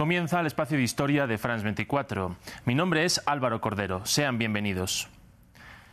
[0.00, 2.34] Comienza el espacio de historia de France 24.
[2.64, 4.00] Mi nombre es Álvaro Cordero.
[4.06, 5.10] Sean bienvenidos.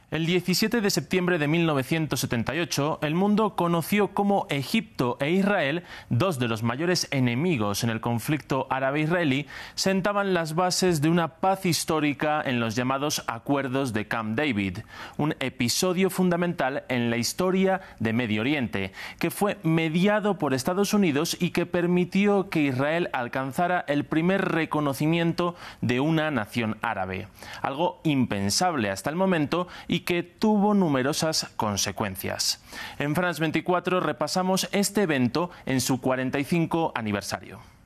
[0.09, 6.47] El 17 de septiembre de 1978, el mundo conoció cómo Egipto e Israel, dos de
[6.47, 12.61] los mayores enemigos en el conflicto árabe-israelí, sentaban las bases de una paz histórica en
[12.61, 14.77] los llamados Acuerdos de Camp David,
[15.17, 21.35] un episodio fundamental en la historia de Medio Oriente, que fue mediado por Estados Unidos
[21.37, 27.27] y que permitió que Israel alcanzara el primer reconocimiento de una nación árabe,
[27.61, 32.63] algo impensable hasta el momento y y que tuvo numerosas consecuencias.
[32.99, 37.76] En France 24 repasamos este evento en su 45 aniversario.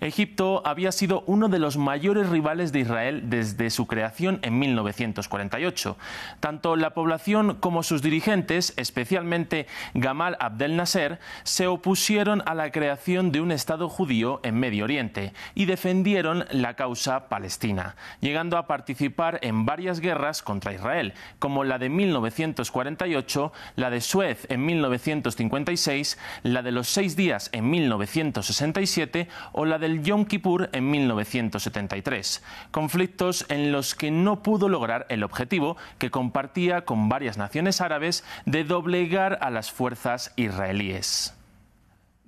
[0.00, 5.96] Egipto había sido uno de los mayores rivales de Israel desde su creación en 1948.
[6.40, 13.30] Tanto la población como sus dirigentes, especialmente Gamal Abdel Nasser, se opusieron a la creación
[13.30, 19.38] de un Estado judío en Medio Oriente y defendieron la causa palestina, llegando a participar
[19.42, 26.62] en varias guerras contra Israel, como la de 1948, la de Suez en 1956, la
[26.62, 33.44] de los seis días en 1967 o la de el Yom Kippur en 1973, conflictos
[33.48, 38.62] en los que no pudo lograr el objetivo que compartía con varias naciones árabes de
[38.62, 41.34] doblegar a las fuerzas israelíes.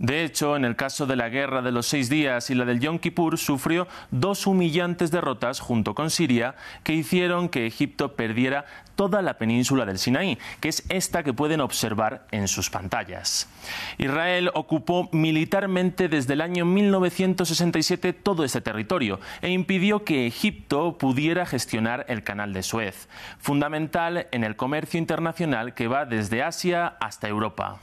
[0.03, 2.81] De hecho, en el caso de la Guerra de los Seis Días y la del
[2.81, 8.65] Yom Kippur, sufrió dos humillantes derrotas junto con Siria que hicieron que Egipto perdiera
[8.97, 13.49] toda la península del Sinaí, que es esta que pueden observar en sus pantallas.
[13.97, 21.47] Israel ocupó militarmente desde el año 1967 todo este territorio e impidió que Egipto pudiera
[21.47, 23.09] gestionar el canal de Suez,
[23.39, 27.79] fundamental en el comercio internacional que va desde Asia hasta Europa.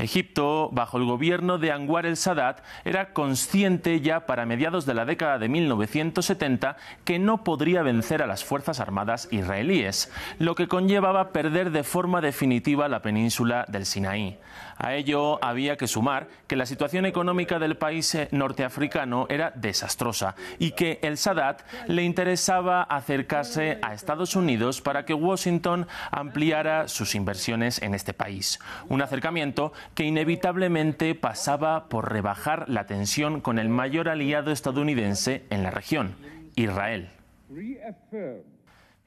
[0.00, 5.38] Egipto, bajo el gobierno de Anwar el-Sadat, era consciente ya para mediados de la década
[5.38, 11.70] de 1970 que no podría vencer a las Fuerzas Armadas israelíes, lo que conllevaba perder
[11.70, 14.38] de forma definitiva la península del Sinaí.
[14.82, 20.34] A ello había que sumar que la situación económica del país eh, norteafricano era desastrosa
[20.58, 27.14] y que el Sadat le interesaba acercarse a Estados Unidos para que Washington ampliara sus
[27.14, 28.58] inversiones en este país.
[28.88, 35.62] Un acercamiento que inevitablemente pasaba por rebajar la tensión con el mayor aliado estadounidense en
[35.62, 36.14] la región,
[36.56, 37.10] Israel.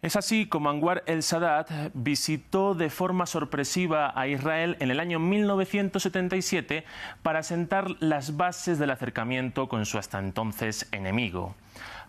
[0.01, 6.83] Es así como Anwar el-Sadat visitó de forma sorpresiva a Israel en el año 1977
[7.21, 11.55] para sentar las bases del acercamiento con su hasta entonces enemigo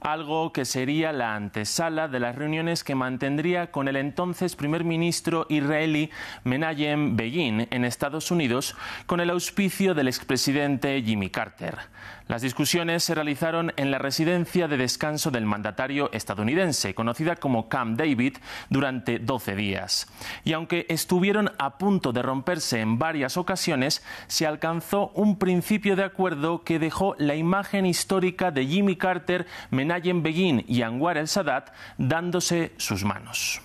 [0.05, 5.47] algo que sería la antesala de las reuniones que mantendría con el entonces primer ministro
[5.49, 6.11] israelí
[6.45, 8.77] Menachem Begin en Estados Unidos
[9.07, 11.79] con el auspicio del expresidente Jimmy Carter.
[12.27, 17.99] Las discusiones se realizaron en la residencia de descanso del mandatario estadounidense, conocida como Camp
[17.99, 18.37] David,
[18.71, 20.07] durante 12 días.
[20.43, 26.05] Y aunque estuvieron a punto de romperse en varias ocasiones, se alcanzó un principio de
[26.05, 32.73] acuerdo que dejó la imagen histórica de Jimmy Carter, Menachem Begin y Anwar el-Sadat dándose
[32.77, 33.61] sus manos.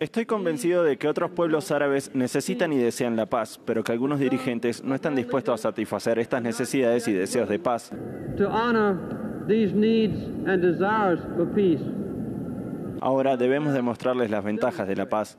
[0.00, 4.18] Estoy convencido de que otros pueblos árabes necesitan y desean la paz, pero que algunos
[4.18, 7.92] dirigentes no están dispuestos a satisfacer estas necesidades y deseos de paz.
[13.00, 15.38] Ahora debemos demostrarles las ventajas de la paz.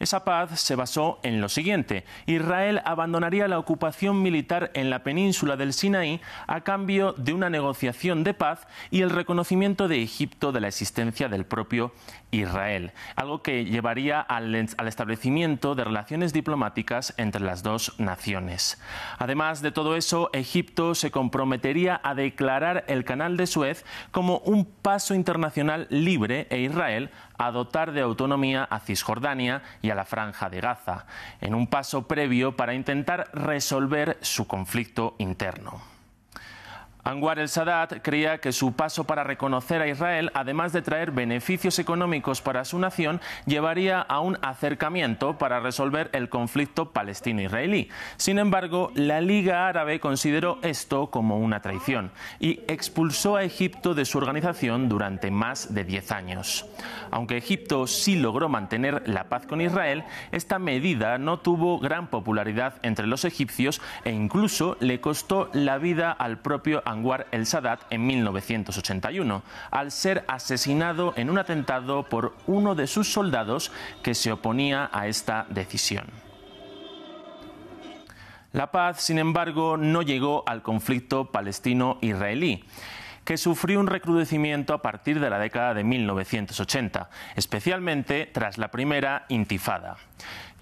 [0.00, 2.04] Esa paz se basó en lo siguiente.
[2.24, 8.24] Israel abandonaría la ocupación militar en la península del Sinaí a cambio de una negociación
[8.24, 11.92] de paz y el reconocimiento de Egipto de la existencia del propio
[12.30, 18.80] Israel, algo que llevaría al, establecimiento de relaciones diplomáticas entre las dos naciones.
[19.18, 24.64] Además de todo eso, Egipto se comprometería a declarar el canal de Suez como un
[24.64, 30.48] paso internacional libre e Israel a dotar de autonomía a Cisjordania y a la franja
[30.48, 31.06] de Gaza,
[31.40, 35.89] en un paso previo para intentar resolver su conflicto interno.
[37.04, 42.42] Anwar el-Sadat creía que su paso para reconocer a Israel, además de traer beneficios económicos
[42.42, 47.88] para su nación, llevaría a un acercamiento para resolver el conflicto palestino-israelí.
[48.16, 54.04] Sin embargo, la Liga Árabe consideró esto como una traición y expulsó a Egipto de
[54.04, 56.66] su organización durante más de 10 años.
[57.10, 62.74] Aunque Egipto sí logró mantener la paz con Israel, esta medida no tuvo gran popularidad
[62.82, 68.06] entre los egipcios e incluso le costó la vida al propio Anwar el Sadat en
[68.06, 73.72] 1981, al ser asesinado en un atentado por uno de sus soldados
[74.02, 76.06] que se oponía a esta decisión.
[78.52, 82.64] La paz, sin embargo, no llegó al conflicto palestino-israelí
[83.24, 89.26] que sufrió un recrudecimiento a partir de la década de 1980, especialmente tras la primera
[89.28, 89.98] intifada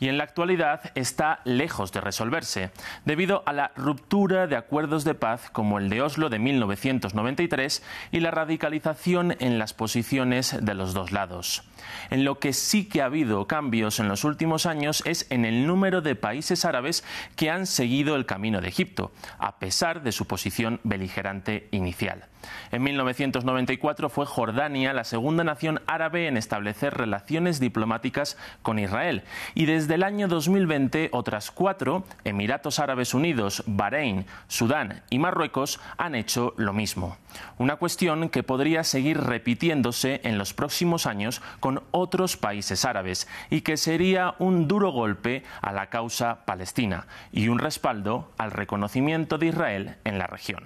[0.01, 2.71] y en la actualidad está lejos de resolverse,
[3.05, 8.21] debido a la ruptura de acuerdos de paz como el de Oslo de 1993 y
[8.21, 11.65] la radicalización en las posiciones de los dos lados.
[12.11, 15.67] En lo que sí que ha habido cambios en los últimos años es en el
[15.67, 17.05] número de países árabes
[17.37, 22.27] que han seguido el camino de Egipto, a pesar de su posición beligerante inicial.
[22.71, 29.25] En 1994 fue Jordania la segunda nación árabe en establecer relaciones diplomáticas con Israel
[29.55, 35.81] y desde desde el año 2020, otras cuatro, Emiratos Árabes Unidos, Bahrein, Sudán y Marruecos,
[35.97, 37.17] han hecho lo mismo.
[37.57, 43.63] Una cuestión que podría seguir repitiéndose en los próximos años con otros países árabes y
[43.63, 49.47] que sería un duro golpe a la causa palestina y un respaldo al reconocimiento de
[49.47, 50.65] Israel en la región.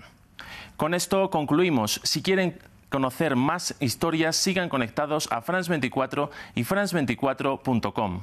[0.77, 2.01] Con esto concluimos.
[2.03, 2.59] Si quieren
[2.89, 8.23] conocer más historias, sigan conectados a France24 y France24.com.